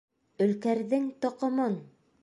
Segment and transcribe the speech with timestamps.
[0.45, 1.81] Өлкәрҙең тоҡомон!